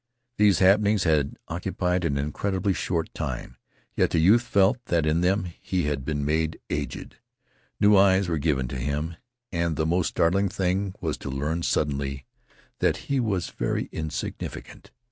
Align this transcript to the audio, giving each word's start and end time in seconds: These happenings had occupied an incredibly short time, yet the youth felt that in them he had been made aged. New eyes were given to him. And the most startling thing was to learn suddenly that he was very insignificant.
These 0.39 0.57
happenings 0.57 1.03
had 1.03 1.35
occupied 1.47 2.03
an 2.05 2.17
incredibly 2.17 2.73
short 2.73 3.13
time, 3.13 3.57
yet 3.95 4.09
the 4.09 4.17
youth 4.17 4.41
felt 4.41 4.83
that 4.85 5.05
in 5.05 5.21
them 5.21 5.53
he 5.61 5.83
had 5.83 6.03
been 6.03 6.25
made 6.25 6.59
aged. 6.71 7.17
New 7.79 7.95
eyes 7.95 8.27
were 8.27 8.39
given 8.39 8.67
to 8.69 8.77
him. 8.79 9.15
And 9.51 9.75
the 9.75 9.85
most 9.85 10.07
startling 10.07 10.49
thing 10.49 10.95
was 11.01 11.19
to 11.19 11.29
learn 11.29 11.61
suddenly 11.61 12.25
that 12.79 12.97
he 13.13 13.19
was 13.19 13.51
very 13.51 13.89
insignificant. 13.91 14.89